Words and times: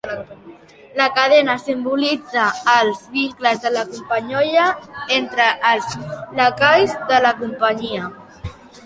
La 0.99 1.05
cadena 1.17 1.57
simbolitza 1.63 2.45
els 2.75 3.03
vincles 3.17 3.61
de 3.65 3.83
companyonia 3.91 4.65
entre 5.19 5.51
els 5.73 5.93
lacais 6.41 6.97
de 7.13 7.21
la 7.27 7.35
companyia. 7.43 8.09